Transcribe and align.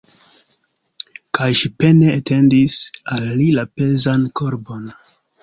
Kaj 1.37 1.49
ŝi 1.59 1.69
pene 1.83 2.07
etendis 2.21 2.79
al 3.17 3.29
li 3.43 3.47
la 3.59 3.67
pezan 3.77 4.27
korbon. 4.43 4.91